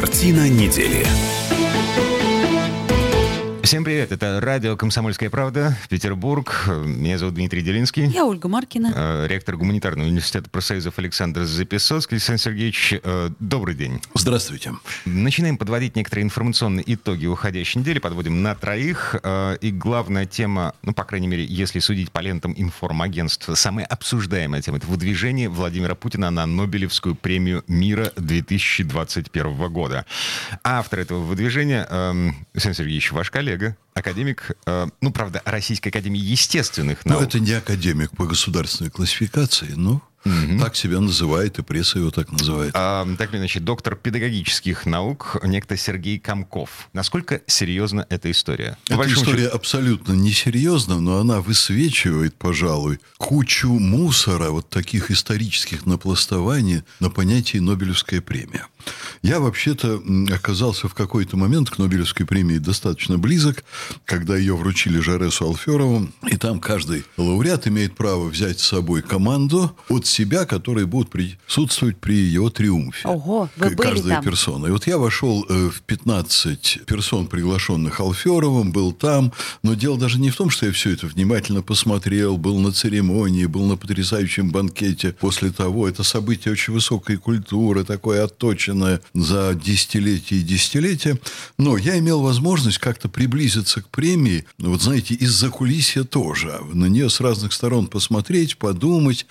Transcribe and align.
Картина 0.00 0.48
недели. 0.48 1.04
Всем 3.68 3.84
привет, 3.84 4.12
это 4.12 4.40
радио 4.40 4.78
«Комсомольская 4.78 5.28
правда», 5.28 5.76
Петербург. 5.90 6.64
Меня 6.86 7.18
зовут 7.18 7.34
Дмитрий 7.34 7.60
Делинский. 7.60 8.06
Я 8.06 8.24
Ольга 8.24 8.48
Маркина. 8.48 8.94
Э, 8.96 9.26
ректор 9.26 9.58
Гуманитарного 9.58 10.08
университета 10.08 10.48
профсоюзов 10.48 10.98
Александр 10.98 11.44
Записоцкий. 11.44 12.14
Александр 12.14 12.40
Сергеевич, 12.40 12.94
э, 13.02 13.28
добрый 13.38 13.74
день. 13.74 14.00
Здравствуйте. 14.14 14.72
Начинаем 15.04 15.58
подводить 15.58 15.96
некоторые 15.96 16.24
информационные 16.24 16.82
итоги 16.94 17.26
уходящей 17.26 17.82
недели. 17.82 17.98
Подводим 17.98 18.42
на 18.42 18.54
троих. 18.54 19.16
Э, 19.22 19.58
и 19.60 19.70
главная 19.70 20.24
тема, 20.24 20.72
ну, 20.82 20.94
по 20.94 21.04
крайней 21.04 21.28
мере, 21.28 21.44
если 21.44 21.80
судить 21.80 22.10
по 22.10 22.20
лентам 22.20 22.54
информагентств, 22.56 23.50
самая 23.54 23.84
обсуждаемая 23.84 24.62
тема— 24.62 24.76
это 24.78 24.86
выдвижение 24.86 25.50
Владимира 25.50 25.94
Путина 25.94 26.30
на 26.30 26.46
Нобелевскую 26.46 27.14
премию 27.14 27.64
мира 27.68 28.14
2021 28.16 29.68
года. 29.68 30.06
Автор 30.64 31.00
этого 31.00 31.22
выдвижения, 31.22 31.84
Александр 32.54 32.78
Сергеевич, 32.78 33.12
ваш 33.12 33.30
коллега, 33.30 33.57
коллега, 33.58 33.76
академик, 33.94 34.52
э, 34.66 34.86
ну, 35.00 35.12
правда, 35.12 35.42
Российской 35.44 35.88
Академии 35.88 36.20
Естественных 36.20 37.04
ну, 37.04 37.12
наук. 37.12 37.22
Ну, 37.22 37.28
это 37.28 37.40
не 37.40 37.52
академик 37.52 38.12
по 38.16 38.26
государственной 38.26 38.90
классификации, 38.90 39.72
но 39.76 40.02
Угу. 40.24 40.58
Так 40.58 40.76
себя 40.76 41.00
называет, 41.00 41.58
и 41.58 41.62
пресса 41.62 42.00
его 42.00 42.10
так 42.10 42.30
называет. 42.32 42.72
А, 42.74 43.06
так 43.16 43.30
или 43.30 43.38
иначе, 43.38 43.60
доктор 43.60 43.94
педагогических 43.94 44.84
наук, 44.84 45.38
некто 45.44 45.76
Сергей 45.76 46.18
Комков. 46.18 46.88
Насколько 46.92 47.40
серьезна 47.46 48.04
эта 48.10 48.30
история? 48.30 48.76
Эта 48.88 49.12
история 49.12 49.44
счету... 49.44 49.56
абсолютно 49.56 50.12
несерьезна, 50.14 51.00
но 51.00 51.18
она 51.18 51.40
высвечивает, 51.40 52.34
пожалуй, 52.34 52.98
кучу 53.16 53.68
мусора, 53.68 54.50
вот 54.50 54.68
таких 54.68 55.10
исторических 55.12 55.86
напластований 55.86 56.82
на 56.98 57.10
понятие 57.10 57.62
Нобелевская 57.62 58.20
премия. 58.20 58.66
Я 59.22 59.40
вообще-то 59.40 60.00
оказался 60.32 60.88
в 60.88 60.94
какой-то 60.94 61.36
момент 61.36 61.70
к 61.70 61.78
Нобелевской 61.78 62.26
премии 62.26 62.58
достаточно 62.58 63.18
близок, 63.18 63.64
когда 64.04 64.36
ее 64.36 64.56
вручили 64.56 65.00
Жаресу 65.00 65.46
Алферову, 65.46 66.08
и 66.30 66.36
там 66.36 66.60
каждый 66.60 67.04
лауреат 67.16 67.66
имеет 67.66 67.96
право 67.96 68.28
взять 68.28 68.60
с 68.60 68.68
собой 68.68 69.02
команду 69.02 69.76
от 69.88 70.06
себя, 70.06 70.44
которые 70.44 70.86
будут 70.86 71.10
присутствовать 71.10 71.96
при 71.98 72.14
его 72.14 72.50
триумфе. 72.50 73.08
Ого, 73.08 73.48
вы 73.56 73.70
были 73.70 73.88
Каждая 73.88 74.14
там. 74.16 74.24
персона. 74.24 74.66
И 74.66 74.70
вот 74.70 74.86
я 74.86 74.98
вошел 74.98 75.44
э, 75.48 75.70
в 75.70 75.82
15 75.82 76.80
персон, 76.86 77.26
приглашенных 77.26 78.00
Алферовым, 78.00 78.72
был 78.72 78.92
там, 78.92 79.32
но 79.62 79.74
дело 79.74 79.98
даже 79.98 80.18
не 80.20 80.30
в 80.30 80.36
том, 80.36 80.50
что 80.50 80.66
я 80.66 80.72
все 80.72 80.92
это 80.92 81.06
внимательно 81.06 81.62
посмотрел, 81.62 82.36
был 82.36 82.58
на 82.58 82.72
церемонии, 82.72 83.46
был 83.46 83.66
на 83.66 83.76
потрясающем 83.76 84.50
банкете. 84.50 85.14
После 85.18 85.50
того, 85.50 85.88
это 85.88 86.02
событие 86.02 86.52
очень 86.52 86.72
высокой 86.72 87.16
культуры, 87.16 87.84
такое 87.84 88.24
отточенное 88.24 89.00
за 89.14 89.54
десятилетия 89.54 90.36
и 90.36 90.42
десятилетия. 90.42 91.18
Но 91.58 91.76
я 91.76 91.98
имел 91.98 92.20
возможность 92.20 92.78
как-то 92.78 93.08
приблизиться 93.08 93.82
к 93.82 93.88
премии, 93.88 94.44
вот 94.58 94.82
знаете, 94.82 95.14
из-за 95.14 95.50
кулисья 95.50 96.04
тоже. 96.04 96.60
На 96.72 96.86
нее 96.86 97.10
с 97.10 97.20
разных 97.20 97.52
сторон 97.52 97.86
посмотреть, 97.86 98.56
подумать. 98.58 99.26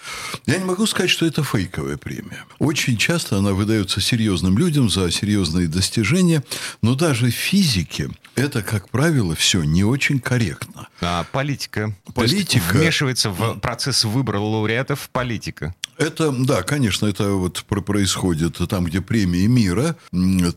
Я 0.46 0.58
не 0.58 0.66
могу 0.66 0.86
сказать, 0.86 1.10
что 1.10 1.26
это 1.26 1.44
фейковая 1.44 1.98
премия. 1.98 2.46
Очень 2.60 2.98
часто 2.98 3.38
она 3.38 3.54
выдается 3.54 4.02
серьезным 4.02 4.58
людям 4.58 4.90
за 4.90 5.12
серьезные 5.12 5.68
достижения, 5.68 6.44
но 6.82 6.96
даже 6.96 7.28
в 7.30 7.34
физике 7.34 8.10
это, 8.36 8.62
как 8.62 8.90
правило, 8.90 9.36
все 9.36 9.64
не 9.64 9.84
очень 9.84 10.20
корректно. 10.20 10.88
А 11.02 11.26
политика? 11.32 11.96
Политика... 12.14 12.64
вмешивается 12.72 13.32
в 13.32 13.60
процесс 13.60 14.04
выбора 14.06 14.40
лауреатов 14.40 15.10
политика. 15.12 15.74
Это, 15.98 16.32
да, 16.32 16.62
конечно, 16.62 17.08
это 17.08 17.32
вот 17.32 17.64
происходит 17.64 18.58
там, 18.70 18.86
где 18.86 19.02
премии 19.02 19.48
мира. 19.48 19.96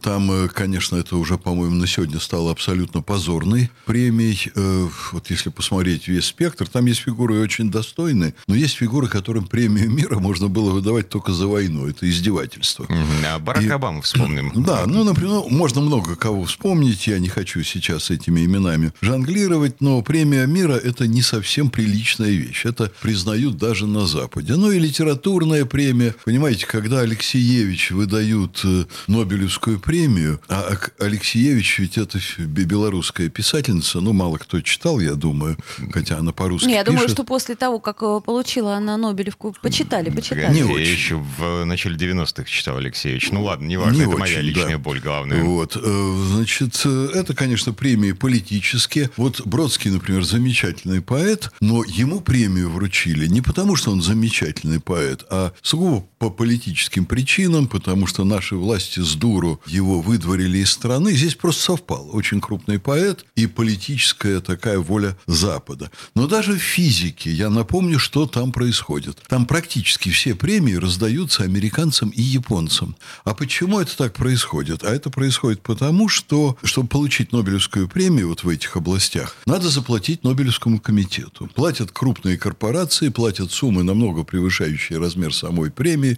Там, 0.02 0.30
э, 0.30 0.48
конечно, 0.48 0.97
это 0.97 1.16
уже, 1.16 1.38
по-моему, 1.38 1.77
на 1.77 1.86
сегодня 1.86 2.20
стало 2.20 2.50
абсолютно 2.50 3.00
позорной 3.00 3.70
премией. 3.87 4.50
Э, 4.54 4.88
вот 5.12 5.31
если 5.31 5.48
посмотреть 5.48 6.09
весь 6.09 6.26
спектр, 6.26 6.69
там 6.69 6.84
есть 6.87 7.00
фигуры 7.00 7.41
очень 7.41 7.70
достойные, 7.70 8.34
но 8.48 8.54
есть 8.54 8.75
фигуры, 8.75 9.09
которым 9.09 9.47
премию 9.47 9.91
мира 9.91 10.19
можно 10.19 10.48
было 10.48 10.72
выдавать 10.72 11.09
только 11.09 11.32
за 11.32 11.47
войну. 11.47 11.86
Это 11.88 12.09
издевательство. 12.09 12.86
А 13.26 13.38
Барак 13.38 13.62
И... 13.62 13.69
Обама 13.69 14.03
вспомним. 14.03 14.53
Да, 14.70 14.84
ну, 14.86 15.04
например, 15.04 15.31
ну, 15.31 15.48
можно 15.48 15.81
много 15.81 16.16
кого 16.16 16.44
вспомнить. 16.44 17.06
Я 17.06 17.19
не 17.19 17.28
хочу 17.28 17.62
сейчас 17.62 18.10
этими 18.10 18.44
именами 18.44 18.92
жонглировать, 19.00 19.81
но 19.81 20.03
премия 20.03 20.47
мира– 20.47 20.75
это 20.84 21.06
не 21.06 21.22
совсем 21.22 21.70
приличная 21.70 22.31
вещь. 22.31 22.66
Это 22.66 22.92
признают 23.00 23.56
даже 23.56 23.86
на 23.86 24.06
Западе. 24.06 24.54
Ну 24.54 24.70
и 24.70 24.78
литература 24.78 25.29
литературная 25.30 25.64
премия. 25.64 26.14
Понимаете, 26.24 26.66
когда 26.66 27.00
Алексеевич 27.00 27.91
выдают 27.91 28.60
э, 28.64 28.84
Нобелевскую 29.06 29.78
премию, 29.78 30.41
а 30.48 30.76
Алексеевич 30.98 31.78
ведь 31.78 31.98
это 31.98 32.18
белорусская 32.38 33.28
писательница, 33.28 34.00
ну, 34.00 34.12
мало 34.12 34.38
кто 34.38 34.60
читал, 34.60 34.98
я 35.00 35.14
думаю, 35.14 35.56
хотя 35.92 36.18
она 36.18 36.32
по-русски 36.32 36.66
Не, 36.66 36.74
я 36.74 36.80
пишет. 36.80 36.94
думаю, 36.94 37.08
что 37.08 37.24
после 37.24 37.54
того, 37.54 37.78
как 37.78 38.02
э, 38.02 38.20
получила 38.24 38.74
она 38.74 38.96
Нобелевку, 38.96 39.54
почитали, 39.62 40.10
почитали. 40.10 40.52
Не 40.52 40.64
очень. 40.64 40.92
еще 40.92 41.16
в 41.38 41.64
начале 41.64 41.97
90-х 41.97 42.44
читал 42.44 42.78
Алексеевич. 42.78 43.30
Ну, 43.30 43.44
ладно, 43.44 43.66
неважно, 43.66 43.97
не 43.97 44.00
это 44.02 44.10
очень, 44.10 44.18
моя 44.18 44.41
личная 44.41 44.72
да. 44.72 44.78
боль 44.78 45.00
главная. 45.00 45.42
Вот, 45.42 45.76
э, 45.76 46.14
значит, 46.32 46.84
это, 46.84 47.34
конечно, 47.34 47.72
премии 47.72 48.12
политические. 48.12 49.10
Вот 49.16 49.47
Бродский, 49.47 49.91
например, 49.91 50.24
замечательный 50.24 51.00
поэт, 51.00 51.50
но 51.60 51.84
ему 51.84 52.20
премию 52.20 52.70
вручили 52.70 53.26
не 53.26 53.41
потому, 53.41 53.76
что 53.76 53.91
он 53.92 54.02
замечательный 54.02 54.80
поэт, 54.80 55.19
нет, 55.20 55.26
а 55.31 55.53
сугубо 55.62 56.06
по 56.19 56.28
политическим 56.28 57.06
причинам, 57.06 57.66
потому 57.66 58.06
что 58.06 58.25
наши 58.25 58.54
власти 58.54 59.00
с 59.00 59.14
дуру 59.14 59.60
его 59.66 60.03
выдворили 60.03 60.58
из 60.58 60.70
страны. 60.70 61.12
Здесь 61.12 61.34
просто 61.34 61.62
совпал. 61.62 62.10
Очень 62.12 62.41
крупный 62.41 62.78
поэт 62.78 63.25
и 63.36 63.47
политическая 63.47 64.41
такая 64.41 64.78
воля 64.78 65.16
Запада. 65.26 65.91
Но 66.14 66.26
даже 66.26 66.53
в 66.53 66.59
физике, 66.59 67.30
я 67.30 67.48
напомню, 67.48 67.98
что 67.98 68.26
там 68.26 68.53
происходит. 68.53 69.16
Там 69.28 69.47
практически 69.47 70.10
все 70.10 70.34
премии 70.34 70.75
раздаются 70.75 71.44
американцам 71.44 72.10
и 72.10 72.20
японцам. 72.20 72.97
А 73.25 73.34
почему 73.34 73.80
это 73.80 73.97
так 73.97 74.12
происходит? 74.12 74.84
А 74.84 74.94
это 74.94 75.09
происходит 75.09 75.62
потому, 75.62 76.09
что, 76.09 76.59
чтобы 76.62 76.88
получить 76.88 77.32
Нобелевскую 77.32 77.88
премию 77.88 78.28
вот 78.28 78.44
в 78.44 78.48
этих 78.50 78.76
областях, 78.76 79.36
надо 79.47 79.70
заплатить 79.70 80.22
Нобелевскому 80.22 80.80
комитету. 80.80 81.48
Платят 81.54 81.92
крупные 81.92 82.36
корпорации, 82.36 83.09
платят 83.09 83.53
суммы 83.53 83.84
намного 83.84 84.22
превышающие 84.22 84.98
размер 85.10 85.34
самой 85.34 85.71
премии. 85.72 86.16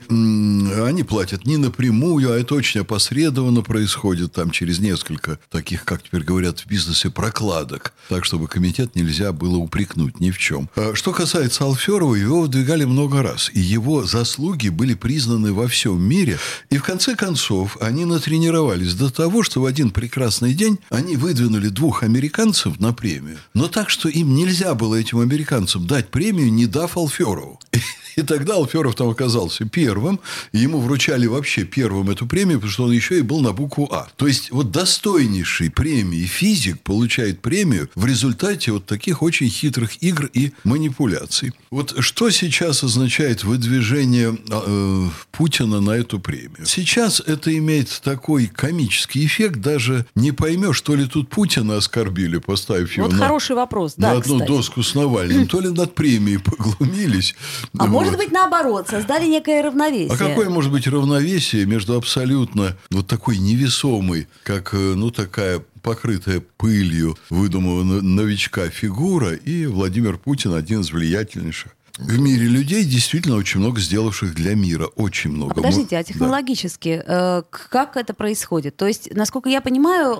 Они 0.86 1.02
платят 1.02 1.46
не 1.46 1.56
напрямую, 1.56 2.30
а 2.30 2.38
это 2.38 2.54
очень 2.54 2.80
опосредованно 2.80 3.62
происходит 3.62 4.32
там 4.32 4.50
через 4.50 4.80
несколько 4.80 5.38
таких, 5.50 5.86
как 5.86 6.02
теперь 6.02 6.22
говорят 6.22 6.60
в 6.60 6.66
бизнесе, 6.66 7.08
прокладок. 7.08 7.94
Так, 8.10 8.26
чтобы 8.26 8.48
комитет 8.48 8.94
нельзя 8.94 9.32
было 9.32 9.56
упрекнуть 9.56 10.20
ни 10.20 10.30
в 10.30 10.36
чем. 10.36 10.68
А 10.76 10.94
что 10.94 11.12
касается 11.12 11.64
Алферова, 11.64 12.14
его 12.14 12.42
выдвигали 12.42 12.84
много 12.84 13.22
раз. 13.22 13.50
И 13.54 13.60
его 13.60 14.04
заслуги 14.04 14.68
были 14.68 14.92
признаны 14.92 15.54
во 15.54 15.68
всем 15.68 16.02
мире. 16.02 16.38
И 16.68 16.76
в 16.76 16.82
конце 16.82 17.16
концов 17.16 17.78
они 17.80 18.04
натренировались 18.04 18.94
до 18.94 19.10
того, 19.10 19.42
что 19.42 19.62
в 19.62 19.64
один 19.64 19.90
прекрасный 19.90 20.52
день 20.52 20.78
они 20.90 21.16
выдвинули 21.16 21.68
двух 21.68 22.02
американцев 22.02 22.78
на 22.78 22.92
премию. 22.92 23.38
Но 23.54 23.68
так, 23.68 23.88
что 23.88 24.10
им 24.10 24.34
нельзя 24.34 24.74
было 24.74 24.96
этим 24.96 25.20
американцам 25.20 25.86
дать 25.86 26.08
премию, 26.08 26.52
не 26.52 26.66
дав 26.66 26.94
Алферову. 26.98 27.58
И 28.16 28.22
тогда 28.22 28.54
Алферов 28.54 28.81
там 28.90 29.08
оказался 29.08 29.64
первым, 29.64 30.20
и 30.52 30.58
ему 30.58 30.80
вручали 30.80 31.26
вообще 31.26 31.64
первым 31.64 32.10
эту 32.10 32.26
премию, 32.26 32.58
потому 32.58 32.72
что 32.72 32.84
он 32.84 32.92
еще 32.92 33.18
и 33.18 33.22
был 33.22 33.40
на 33.40 33.52
букву 33.52 33.88
А. 33.92 34.08
То 34.16 34.26
есть, 34.26 34.50
вот 34.50 34.70
достойнейший 34.70 35.70
премии 35.70 36.24
физик 36.24 36.80
получает 36.80 37.40
премию 37.40 37.88
в 37.94 38.06
результате 38.06 38.72
вот 38.72 38.86
таких 38.86 39.22
очень 39.22 39.48
хитрых 39.48 40.02
игр 40.02 40.28
и 40.32 40.52
манипуляций. 40.64 41.52
Вот 41.70 41.94
что 42.00 42.30
сейчас 42.30 42.82
означает 42.84 43.44
выдвижение 43.44 44.36
э, 44.50 45.08
Путина 45.30 45.80
на 45.80 45.92
эту 45.92 46.18
премию? 46.18 46.66
Сейчас 46.66 47.20
это 47.20 47.56
имеет 47.56 48.00
такой 48.02 48.46
комический 48.46 49.24
эффект, 49.24 49.60
даже 49.60 50.06
не 50.14 50.32
поймешь, 50.32 50.80
то 50.80 50.94
ли 50.94 51.06
тут 51.06 51.28
Путина 51.28 51.76
оскорбили, 51.76 52.38
поставив 52.38 52.92
его 52.96 53.06
вот 53.06 53.12
на, 53.12 53.18
хороший 53.18 53.56
вопрос, 53.56 53.94
да, 53.96 54.12
на 54.12 54.18
одну 54.18 54.34
кстати. 54.34 54.48
доску 54.48 54.82
с 54.82 54.94
Навальным, 54.94 55.46
то 55.46 55.60
ли 55.60 55.68
над 55.68 55.94
премией 55.94 56.38
поглумились. 56.38 57.34
А 57.78 57.86
может 57.86 58.16
быть, 58.16 58.32
наоборот, 58.32 58.61
создали 58.88 59.26
некое 59.26 59.62
равновесие. 59.62 60.12
А 60.12 60.16
какое 60.16 60.48
может 60.48 60.70
быть 60.70 60.86
равновесие 60.86 61.66
между 61.66 61.96
абсолютно 61.96 62.76
вот 62.90 63.06
такой 63.06 63.38
невесомой, 63.38 64.28
как, 64.44 64.74
э, 64.74 64.76
ну, 64.76 65.10
такая 65.10 65.62
покрытая 65.82 66.42
пылью 66.56 67.16
выдуманного 67.28 68.00
новичка 68.00 68.68
фигура 68.68 69.34
и 69.34 69.66
Владимир 69.66 70.16
Путин, 70.16 70.54
один 70.54 70.80
из 70.80 70.92
влиятельнейших 70.92 71.72
в 71.98 72.18
мире 72.18 72.46
людей 72.46 72.84
действительно 72.84 73.36
очень 73.36 73.60
много 73.60 73.80
сделавших 73.80 74.34
для 74.34 74.54
мира. 74.54 74.86
Очень 74.96 75.30
много. 75.30 75.52
А 75.52 75.54
подождите, 75.54 75.96
а 75.96 76.02
технологически 76.02 77.02
да. 77.06 77.44
как 77.50 77.96
это 77.96 78.14
происходит? 78.14 78.76
То 78.76 78.86
есть, 78.86 79.14
насколько 79.14 79.48
я 79.48 79.60
понимаю, 79.60 80.16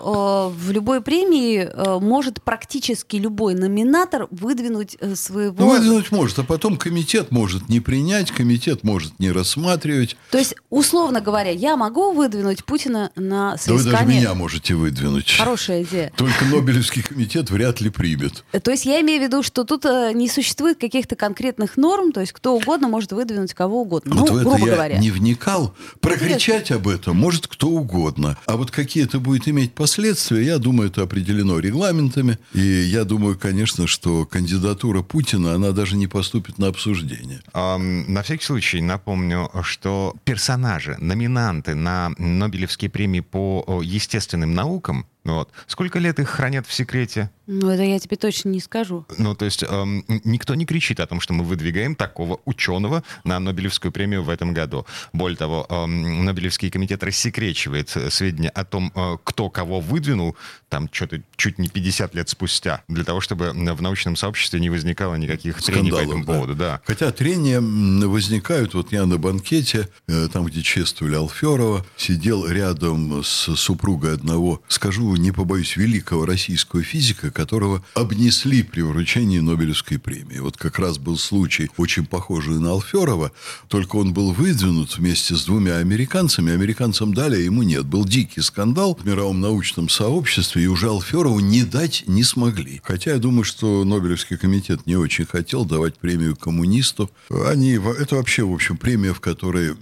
в 0.51 0.71
любой 0.71 1.01
премии 1.01 1.69
может 2.01 2.43
практически 2.43 3.17
любой 3.17 3.55
номинатор 3.55 4.29
выдвинуть 4.31 4.97
своего... 5.15 5.57
Ну, 5.59 5.71
выдвинуть 5.71 6.11
может, 6.13 6.39
а 6.39 6.45
потом 6.45 6.77
комитет 6.77 7.31
может 7.31 7.69
не 7.69 7.81
принять, 7.81 8.31
комитет 8.31 8.85
может 8.85 9.19
не 9.19 9.31
рассматривать. 9.31 10.17
То 10.31 10.39
есть, 10.39 10.55
условно 10.71 11.21
говоря, 11.21 11.51
я 11.51 11.77
могу 11.77 12.13
выдвинуть 12.13 12.65
Путина 12.65 13.11
на 13.17 13.57
соискание... 13.57 13.85
Да 13.85 13.91
вы 13.91 14.07
даже 14.07 14.19
меня 14.19 14.35
можете 14.35 14.75
выдвинуть. 14.75 15.37
Хорошая 15.39 15.83
идея. 15.85 16.13
Только 16.17 16.45
Нобелевский 16.45 17.03
комитет 17.03 17.51
вряд 17.51 17.81
ли 17.81 17.91
примет. 17.91 18.45
То 18.63 18.71
есть 18.71 18.85
я 18.85 19.01
имею 19.01 19.21
в 19.21 19.25
виду, 19.25 19.43
что 19.43 19.65
тут 19.65 19.85
не 19.85 20.29
существует 20.29 20.79
каких-то 20.79 21.17
конкретных 21.17 21.62
норм, 21.77 22.13
то 22.13 22.21
есть 22.21 22.33
кто 22.33 22.57
угодно 22.57 22.89
может 22.89 23.13
выдвинуть 23.13 23.55
кого 23.55 23.83
угодно. 23.83 24.15
Вот 24.15 24.29
ну, 24.29 24.35
в 24.35 24.37
это 24.39 24.49
грубо 24.49 24.67
я 24.67 24.75
говоря. 24.75 24.99
не 24.99 25.11
вникал. 25.11 25.75
Прокричать 26.01 26.71
об 26.71 26.89
этом 26.89 27.17
может 27.17 27.47
кто 27.47 27.69
угодно. 27.69 28.37
А 28.47 28.57
вот 28.57 28.71
какие 28.71 29.05
это 29.05 29.19
будет 29.19 29.49
иметь 29.49 29.75
последствия, 29.75 30.45
я 30.45 30.59
думаю, 30.59 30.91
это 30.91 31.03
определено 31.03 31.59
регламентами. 31.59 32.39
И 32.55 32.61
я 32.61 33.05
думаю, 33.05 33.39
конечно, 33.39 33.87
что 33.87 34.27
кандидатура 34.27 35.03
Путина, 35.03 35.55
она 35.55 35.73
даже 35.73 35.97
не 35.97 36.07
поступит 36.07 36.59
на 36.59 36.69
обсуждение. 36.69 37.41
На 37.55 38.23
всякий 38.23 38.45
случай 38.45 38.81
напомню, 38.81 39.51
что 39.63 40.15
персонажи, 40.25 40.97
номинанты 40.99 41.75
на 41.75 42.13
Нобелевские 42.19 42.91
премии 42.91 43.21
по 43.21 43.81
естественным 43.83 44.55
наукам 44.55 45.07
вот. 45.25 45.51
Сколько 45.67 45.99
лет 45.99 46.19
их 46.19 46.29
хранят 46.29 46.67
в 46.67 46.73
секрете? 46.73 47.31
Ну, 47.47 47.69
это 47.71 47.83
я 47.83 47.99
тебе 47.99 48.17
точно 48.17 48.49
не 48.49 48.61
скажу. 48.61 49.05
Ну, 49.19 49.35
то 49.35 49.45
есть 49.45 49.63
эм, 49.63 50.05
никто 50.25 50.55
не 50.55 50.65
кричит 50.65 51.01
о 51.01 51.07
том, 51.07 51.21
что 51.21 51.33
мы 51.33 51.45
выдвигаем 51.45 51.95
такого 51.95 52.41
ученого 52.45 53.05
на 53.25 53.39
Нобелевскую 53.39 53.93
премию 53.93 54.23
в 54.23 54.31
этом 54.31 54.55
году. 54.55 54.87
Более 55.13 55.37
того, 55.37 55.67
эм, 55.69 56.25
Нобелевский 56.25 56.71
комитет 56.71 57.03
рассекречивает 57.05 57.89
сведения 58.11 58.49
о 58.49 58.65
том, 58.65 58.93
э, 58.95 59.17
кто 59.23 59.51
кого 59.51 59.81
выдвинул, 59.81 60.37
там 60.69 60.89
что-то 60.91 61.21
чуть 61.37 61.59
не 61.59 61.69
50 61.69 62.15
лет 62.15 62.29
спустя, 62.29 62.83
для 62.89 63.05
того, 63.05 63.21
чтобы 63.21 63.51
в 63.51 63.83
научном 63.83 64.17
сообществе 64.17 64.59
не 64.59 64.71
возникало 64.71 65.17
никаких 65.17 65.61
Скандалов, 65.61 65.83
трений 65.85 65.91
по 65.91 66.03
этому 66.03 66.25
да. 66.25 66.33
поводу. 66.33 66.55
Да. 66.55 66.81
Хотя 66.87 67.13
трения 67.13 67.61
возникают, 67.61 68.75
вот 68.75 68.93
я 68.93 69.05
на 69.05 69.19
банкете, 69.19 69.89
э, 70.09 70.29
там, 70.33 70.47
где 70.47 70.63
чествовали 70.63 71.17
Алферова, 71.17 71.85
сидел 71.97 72.47
рядом 72.47 73.23
с 73.23 73.55
супругой 73.57 74.15
одного, 74.15 74.63
скажу 74.69 75.12
не 75.17 75.33
побоюсь, 75.33 75.77
великого 75.77 76.27
российского 76.27 76.83
физика, 76.83 77.31
которого 77.31 77.85
обнесли 77.95 78.63
при 78.63 78.83
вручении 78.83 79.39
Нобелевской 79.39 79.99
премии. 79.99 80.39
Вот 80.39 80.57
как 80.57 80.79
раз 80.79 80.99
был 80.99 81.19
случай, 81.19 81.71
очень 81.77 82.07
похожий 82.07 82.59
на 82.59 82.71
Алферова, 82.71 83.33
только 83.69 83.97
он 83.97 84.13
был 84.13 84.33
выдвинут 84.33 84.97
вместе 84.97 85.37
с 85.37 85.45
двумя 85.45 85.77
американцами. 85.77 86.53
Американцам 86.53 87.15
дали, 87.15 87.37
а 87.37 87.39
ему 87.39 87.63
нет. 87.63 87.85
Был 87.85 88.05
дикий 88.05 88.41
скандал 88.41 88.99
в 89.01 89.07
мировом 89.07 89.41
научном 89.41 89.89
сообществе, 89.89 90.65
и 90.65 90.67
уже 90.67 90.89
Алферову 90.89 91.41
не 91.41 91.65
дать 91.65 92.05
не 92.07 92.25
смогли. 92.25 92.81
Хотя 92.85 93.13
я 93.13 93.19
думаю, 93.19 93.45
что 93.45 93.85
Нобелевский 93.85 94.37
комитет 94.37 94.87
не 94.87 94.97
очень 94.97 95.27
хотел 95.27 95.65
давать 95.65 95.97
премию 95.97 96.37
коммунисту. 96.37 97.11
Они, 97.31 97.73
это 97.73 98.17
вообще, 98.17 98.45
в 98.45 98.53
общем, 98.53 98.77
премия, 98.77 99.13
в 99.13 99.21
которой 99.21 99.75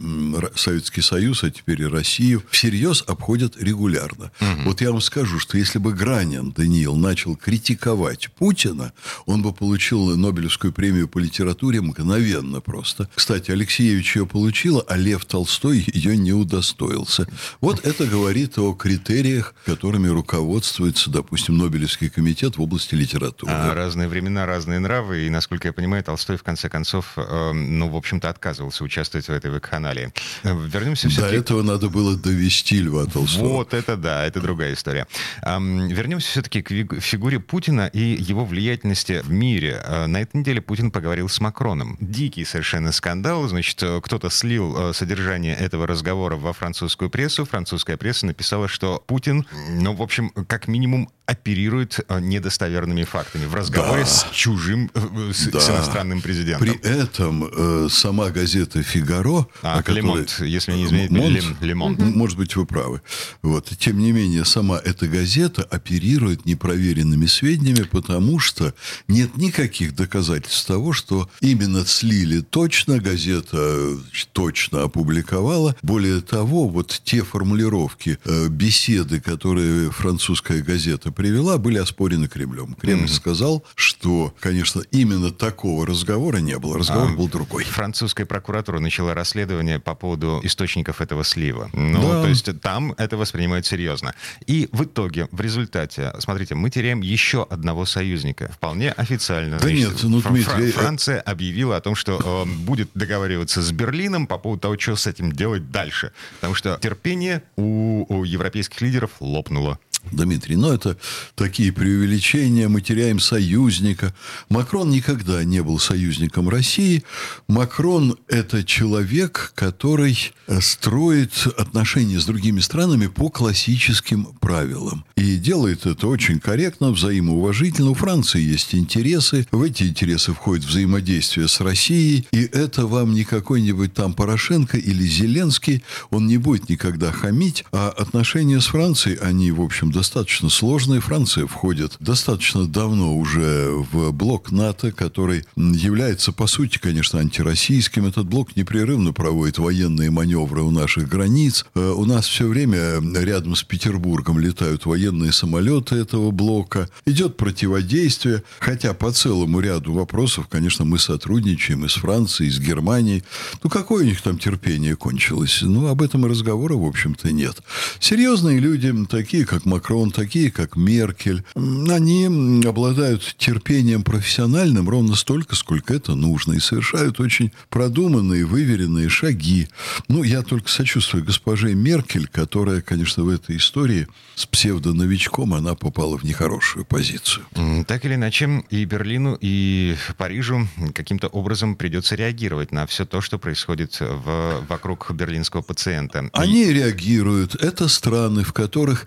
Советский 0.55 1.03
Союз, 1.03 1.45
а 1.45 1.51
теперь 1.51 1.83
и 1.83 1.87
Россию, 1.87 2.43
всерьез 2.51 3.05
обходят 3.07 3.57
регулярно. 3.61 4.31
Угу. 4.41 4.63
Вот 4.67 4.81
я 4.81 4.91
вам 4.91 5.01
скажу, 5.01 5.20
скажу, 5.21 5.39
что 5.39 5.59
если 5.59 5.79
бы 5.79 5.93
Гранин 5.93 6.53
Даниил 6.53 6.97
начал 6.97 7.37
критиковать 7.37 8.31
Путина, 8.39 8.95
он 9.27 9.43
бы 9.43 9.53
получил 9.53 10.17
Нобелевскую 10.17 10.73
премию 10.73 11.09
по 11.09 11.19
литературе 11.19 11.83
мгновенно 11.83 12.63
просто. 12.63 13.07
Кстати, 13.15 13.51
Алексеевич 13.51 14.17
ее 14.17 14.25
получил, 14.25 14.83
а 14.89 14.97
Лев 14.97 15.27
Толстой 15.27 15.85
ее 15.93 16.17
не 16.17 16.33
удостоился. 16.33 17.29
Вот 17.61 17.85
это 17.85 18.07
говорит 18.07 18.57
о 18.59 18.73
критериях, 18.73 19.55
которыми 19.67 20.09
руководствуется, 20.09 21.11
допустим, 21.11 21.59
Нобелевский 21.59 22.09
комитет 22.09 22.57
в 22.57 22.63
области 22.63 22.95
литературы. 22.95 23.53
А 23.53 23.75
разные 23.75 24.09
времена, 24.09 24.47
разные 24.47 24.79
нравы, 24.79 25.27
и, 25.27 25.29
насколько 25.29 25.69
я 25.69 25.75
понимаю, 25.75 26.03
Толстой, 26.03 26.39
в 26.39 26.43
конце 26.43 26.71
концов, 26.71 27.13
э, 27.17 27.53
ну, 27.53 27.91
в 27.91 27.97
общем-то, 27.97 28.31
отказывался 28.31 28.85
участвовать 28.85 29.27
в 29.27 29.31
этой 29.33 29.51
вакханалии. 29.51 30.15
Вернемся 30.45 31.11
все-таки... 31.11 31.37
До 31.37 31.41
этого 31.43 31.63
надо 31.63 31.91
было 31.91 32.17
довести 32.17 32.81
Льва 32.81 33.05
Толстого. 33.05 33.49
Вот 33.49 33.75
это 33.75 33.99
да, 33.99 34.25
это 34.25 34.41
другая 34.41 34.73
история. 34.73 35.07
Вернемся 35.43 36.29
все-таки 36.29 36.63
к 36.63 37.01
фигуре 37.01 37.41
Путина 37.41 37.87
и 37.87 38.01
его 38.01 38.45
влиятельности 38.45 39.21
в 39.23 39.31
мире. 39.31 39.81
А, 39.85 40.07
на 40.07 40.21
этой 40.21 40.39
неделе 40.39 40.61
Путин 40.61 40.91
поговорил 40.91 41.29
с 41.29 41.41
Макроном. 41.41 41.97
Дикий 42.01 42.45
совершенно 42.45 42.93
скандал. 42.93 43.47
Значит, 43.49 43.83
э, 43.83 44.01
кто-то 44.03 44.31
слил 44.31 44.91
э, 44.91 44.93
содержание 44.93 45.55
этого 45.55 45.87
разговора 45.87 46.37
во 46.37 46.53
французскую 46.53 47.11
прессу. 47.11 47.45
Французская 47.45 47.97
пресса 47.97 48.27
написала, 48.27 48.69
что 48.69 49.03
Путин, 49.07 49.47
ну, 49.69 49.95
в 49.95 50.03
общем, 50.03 50.31
как 50.31 50.69
минимум 50.69 51.11
оперирует 51.31 52.01
э, 52.09 52.21
недостоверными 52.21 53.05
фактами 53.05 53.47
в 53.47 53.55
разговоре 53.55 54.03
да. 54.03 54.09
с 54.09 54.27
чужим, 54.33 54.91
с, 55.33 55.47
да. 55.47 55.61
с 55.61 55.71
иностранным 55.71 56.21
президентом. 56.21 56.67
При 56.67 56.77
этом 56.81 57.45
э, 57.45 57.89
сама 57.89 58.31
газета 58.31 58.83
«Фигаро», 58.83 59.47
а, 59.63 59.79
которой... 59.79 59.97
Лемонт, 59.97 60.41
если 60.41 60.73
не 60.73 60.87
изменить, 60.87 61.11
Монт, 61.11 61.61
Лемонт. 61.61 61.99
Может 62.01 62.37
быть, 62.37 62.57
вы 62.57 62.67
правы. 62.67 63.01
Вот. 63.43 63.71
Тем 63.79 63.99
не 63.99 64.11
менее, 64.11 64.45
сама 64.45 64.81
эта 64.85 65.07
газета 65.07 65.63
оперирует 65.63 66.47
непроверенными 66.47 67.27
сведениями, 67.27 67.85
потому 67.85 68.41
что 68.41 68.75
нет 69.07 69.37
никаких 69.37 69.95
доказательств 69.95 70.67
того, 70.67 70.93
что 70.93 71.31
именно 71.41 71.87
слили 71.87 72.41
точно, 72.41 72.99
газета 72.99 73.99
точно 74.33 74.83
опубликовала. 74.83 75.77
Более 75.83 76.23
того, 76.23 76.69
вот 76.69 77.01
те 77.05 77.23
формулировки, 77.23 78.19
э, 78.25 78.49
беседы, 78.49 79.21
которые 79.21 79.91
французская 79.93 80.61
газета 80.61 81.13
привела, 81.21 81.59
были 81.59 81.77
оспорены 81.77 82.29
Кремлем. 82.29 82.75
Кремль 82.81 83.05
mm-hmm. 83.05 83.09
сказал, 83.09 83.63
что, 83.75 84.35
конечно, 84.41 84.81
именно 84.91 85.31
такого 85.31 85.87
разговора 85.87 86.39
не 86.39 86.59
было. 86.59 86.79
Разговор 86.79 87.11
а, 87.11 87.15
был 87.15 87.29
другой. 87.29 87.65
Французская 87.65 88.25
прокуратура 88.25 88.79
начала 88.79 89.13
расследование 89.13 89.79
по 89.79 89.95
поводу 89.95 90.41
источников 90.43 91.03
этого 91.03 91.23
слива. 91.23 91.69
Ну, 91.75 92.01
да. 92.01 92.23
то 92.23 92.29
есть 92.29 92.49
там 92.63 92.95
это 92.97 93.19
воспринимают 93.19 93.67
серьезно. 93.67 94.15
И 94.47 94.71
в 94.73 94.85
итоге 94.85 95.29
в 95.31 95.43
результате, 95.43 96.11
смотрите, 96.21 96.55
мы 96.55 96.71
теряем 96.71 97.03
еще 97.03 97.47
одного 97.51 97.85
союзника. 97.85 98.51
Вполне 98.55 98.91
официально. 98.93 99.59
Да 99.59 99.69
Значит, 99.69 99.91
нет, 99.91 100.03
ну, 100.05 100.23
Дмитрий... 100.23 100.71
Э, 100.71 100.73
Франция 100.73 101.21
объявила 101.21 101.77
о 101.77 101.83
том, 101.83 101.97
что 101.97 102.47
э, 102.47 102.51
будет 102.65 102.89
договариваться 102.95 103.61
с 103.61 103.71
Берлином 103.73 104.27
по 104.27 104.39
поводу 104.39 104.63
того, 104.63 104.79
что 104.79 104.97
с 104.97 105.07
этим 105.07 105.33
делать 105.33 105.71
дальше. 105.71 106.13
Потому 106.37 106.55
что 106.55 106.79
терпение 106.81 107.43
у, 107.57 108.07
у 108.09 108.25
европейских 108.25 108.81
лидеров 108.81 109.11
лопнуло. 109.21 109.79
Дмитрий, 110.13 110.57
но 110.57 110.73
это 110.73 110.97
такие 111.35 111.73
преувеличения, 111.73 112.69
мы 112.69 112.81
теряем 112.81 113.21
союзника. 113.21 114.15
Макрон 114.49 114.91
никогда 114.91 115.45
не 115.45 115.63
был 115.63 115.79
союзником 115.79 116.49
России. 116.49 117.05
Макрон– 117.49 118.17
это 118.29 118.65
человек, 118.65 119.53
который 119.55 120.33
строит 120.61 121.47
отношения 121.57 122.19
с 122.19 122.25
другими 122.25 122.61
странами 122.61 123.07
по 123.07 123.29
классическим 123.29 124.27
правилам. 124.41 125.05
И 125.17 125.37
делает 125.37 125.87
это 125.87 126.09
очень 126.09 126.41
корректно, 126.41 126.91
взаимоуважительно. 126.91 127.91
У 127.91 127.95
Франции 127.95 128.41
есть 128.41 128.75
интересы. 128.75 129.47
В 129.53 129.63
эти 129.63 129.85
интересы 129.85 130.33
входит 130.33 130.65
взаимодействие 130.65 131.47
с 131.47 131.61
Россией. 131.61 132.27
И 132.33 132.41
это 132.41 132.87
вам 132.87 133.15
не 133.15 133.25
какой-нибудь 133.25 133.95
там 133.95 134.15
Порошенко 134.15 134.77
или 134.77 135.05
Зеленский. 135.05 135.85
Он 136.11 136.27
не 136.27 136.39
будет 136.39 136.69
никогда 136.69 137.13
хамить. 137.13 137.65
А 137.71 137.91
отношения 137.91 138.61
с 138.61 138.67
Францией, 138.67 139.17
они, 139.19 139.53
в 139.53 139.61
общем, 139.61 139.90
достаточно 139.91 140.49
сложные. 140.49 141.01
Франция 141.01 141.47
входит 141.47 141.97
достаточно 142.01 142.67
давно 142.67 143.17
уже 143.17 143.71
в 143.93 144.13
блок 144.13 144.51
НАТО, 144.51 144.93
который 144.93 145.45
является, 145.57 146.33
по 146.33 146.47
сути, 146.47 146.79
конечно, 146.79 147.19
антироссийским. 147.19 148.07
Этот 148.07 148.27
блок 148.27 148.57
непрерывно 148.57 149.13
проводит 149.13 149.59
военные 149.59 150.11
маневры 150.11 150.63
у 150.63 150.71
наших 150.71 151.09
границ. 151.09 151.67
Э, 151.75 151.93
у 151.97 152.05
нас 152.05 152.27
все 152.27 152.47
время 152.47 153.01
рядом 153.19 153.57
с 153.57 153.63
Петербургом 153.63 154.39
летают 154.39 154.87
военные 154.87 155.33
самолеты 155.33 155.97
этого 155.97 156.31
блока. 156.31 156.89
Идет 157.07 157.37
противодействие. 157.37 158.43
Хотя 158.59 158.95
по 158.95 159.13
целому 159.13 159.61
ряду 159.61 159.93
вопросов, 159.93 160.47
конечно, 160.49 160.85
мы 160.85 160.99
сотрудничаем 160.99 161.85
и 161.85 161.89
с 161.89 161.95
Францией, 161.95 162.49
и 162.49 162.53
с 162.53 162.59
Германией. 162.59 163.25
Ну, 163.63 163.71
какое 163.71 164.05
у 164.05 164.07
них 164.07 164.21
там 164.23 164.39
терпение 164.39 164.97
кончилось? 164.97 165.61
Ну, 165.63 165.89
об 165.89 166.03
этом 166.03 166.27
и 166.27 166.29
разговора, 166.29 166.75
в 166.75 166.85
общем-то, 166.85 167.33
нет. 167.33 167.59
Серьезные 167.99 168.59
люди, 168.59 168.95
такие 169.07 169.45
как 169.45 169.65
Макрон, 169.65 169.80
Макрон, 169.81 170.11
такие 170.11 170.51
как 170.51 170.77
Меркель, 170.77 171.43
они 171.55 172.27
обладают 172.67 173.35
терпением 173.39 174.03
профессиональным 174.03 174.91
ровно 174.91 175.17
столько, 175.17 175.57
сколько 175.57 175.95
это 175.95 176.15
нужно, 176.15 176.53
и 176.53 176.61
совершают 176.61 177.19
очень 177.19 177.51
продуманные, 177.71 178.45
выверенные 178.45 179.09
шаги. 179.09 179.69
Ну, 180.09 180.23
я 180.23 180.43
только 180.43 180.69
сочувствую 180.69 181.25
госпоже 181.25 181.75
Меркель, 181.75 182.29
которая, 182.29 182.83
конечно, 182.83 183.25
в 183.25 183.31
этой 183.31 183.57
истории 183.57 184.07
с 184.35 184.45
псевдоновичком, 184.45 185.55
она 185.55 185.75
попала 185.75 186.19
в 186.19 186.25
нехорошую 186.25 186.85
позицию. 186.85 187.47
Так 187.87 188.05
или 188.05 188.17
иначе, 188.17 188.63
и 188.69 188.85
Берлину, 188.85 189.39
и 189.41 189.97
Парижу 190.19 190.69
каким-то 190.95 191.29
образом 191.29 191.75
придется 191.75 192.17
реагировать 192.17 192.71
на 192.71 192.87
все 192.87 193.07
то, 193.07 193.23
что 193.23 193.39
происходит 193.39 193.99
в, 193.99 194.63
вокруг 194.69 195.11
берлинского 195.13 195.63
пациента. 195.63 196.29
Они 196.35 196.71
реагируют. 196.71 197.55
Это 197.55 197.89
страны, 197.89 198.45
в 198.45 198.53
которых 198.53 199.07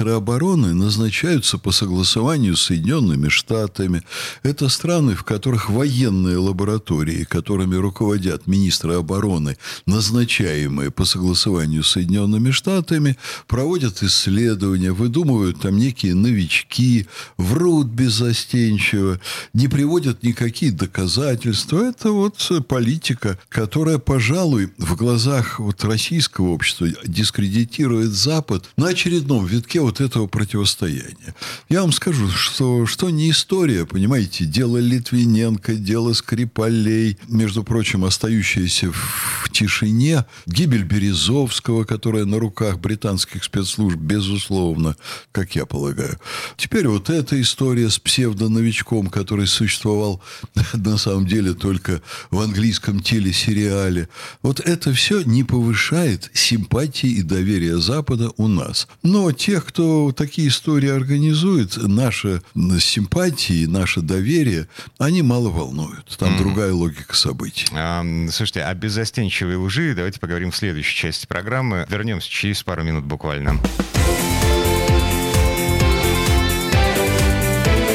министры 0.00 0.16
обороны 0.16 0.72
назначаются 0.72 1.58
по 1.58 1.72
согласованию 1.72 2.56
с 2.56 2.62
Соединенными 2.62 3.28
Штатами. 3.28 4.02
Это 4.42 4.70
страны, 4.70 5.14
в 5.14 5.24
которых 5.24 5.68
военные 5.68 6.38
лаборатории, 6.38 7.24
которыми 7.24 7.76
руководят 7.76 8.46
министры 8.46 8.94
обороны, 8.94 9.58
назначаемые 9.84 10.90
по 10.90 11.04
согласованию 11.04 11.82
с 11.82 11.90
Соединенными 11.90 12.50
Штатами, 12.50 13.18
проводят 13.46 14.02
исследования, 14.02 14.92
выдумывают 14.92 15.60
там 15.60 15.76
некие 15.76 16.14
новички, 16.14 17.06
врут 17.36 17.88
беззастенчиво, 17.88 19.20
не 19.52 19.68
приводят 19.68 20.22
никакие 20.22 20.72
доказательства. 20.72 21.84
Это 21.84 22.10
вот 22.10 22.50
политика, 22.68 23.38
которая, 23.50 23.98
пожалуй, 23.98 24.70
в 24.78 24.96
глазах 24.96 25.60
вот 25.60 25.84
российского 25.84 26.48
общества 26.48 26.88
дискредитирует 27.04 28.12
Запад 28.12 28.64
на 28.78 28.88
очередном 28.88 29.44
витке 29.44 29.89
вот 29.90 30.00
этого 30.00 30.28
противостояния. 30.28 31.34
Я 31.68 31.80
вам 31.80 31.92
скажу, 31.92 32.28
что, 32.28 32.86
что 32.86 33.10
не 33.10 33.30
история, 33.30 33.84
понимаете, 33.84 34.44
дело 34.44 34.76
Литвиненко, 34.76 35.74
дело 35.74 36.12
Скрипалей, 36.12 37.18
между 37.26 37.64
прочим, 37.64 38.04
остающиеся 38.04 38.92
в 38.92 39.50
тишине, 39.50 40.26
гибель 40.46 40.84
Березовского, 40.84 41.82
которая 41.82 42.24
на 42.24 42.38
руках 42.38 42.78
британских 42.78 43.42
спецслужб, 43.42 43.98
безусловно, 43.98 44.94
как 45.32 45.56
я 45.56 45.66
полагаю. 45.66 46.18
Теперь 46.56 46.86
вот 46.86 47.10
эта 47.10 47.40
история 47.40 47.90
с 47.90 47.98
псевдоновичком, 47.98 49.08
который 49.08 49.48
существовал 49.48 50.22
на 50.72 50.98
самом 50.98 51.26
деле 51.26 51.52
только 51.54 52.00
в 52.30 52.38
английском 52.38 53.00
телесериале. 53.00 54.08
Вот 54.42 54.60
это 54.60 54.92
все 54.92 55.22
не 55.22 55.42
повышает 55.42 56.30
симпатии 56.32 57.10
и 57.10 57.22
доверия 57.22 57.78
Запада 57.78 58.30
у 58.36 58.46
нас. 58.46 58.86
Но 59.02 59.32
тех, 59.32 59.66
кто 59.66 59.79
такие 60.16 60.48
истории 60.48 60.90
организует, 60.90 61.76
наша 61.76 62.42
симпатия, 62.80 63.66
наше 63.66 64.00
доверие, 64.00 64.68
они 64.98 65.22
мало 65.22 65.48
волнуют. 65.50 66.16
Там 66.18 66.34
mm-hmm. 66.34 66.38
другая 66.38 66.72
логика 66.72 67.16
событий. 67.16 67.66
А, 67.72 68.04
слушайте, 68.30 68.62
о 68.62 68.74
беззастенчивой 68.74 69.56
лжи 69.56 69.94
давайте 69.94 70.20
поговорим 70.20 70.50
в 70.50 70.56
следующей 70.56 70.96
части 70.96 71.26
программы. 71.26 71.86
Вернемся 71.88 72.28
через 72.28 72.62
пару 72.62 72.82
минут 72.82 73.04
буквально. 73.04 73.58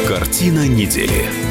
Картина 0.08 0.68
недели. 0.68 1.45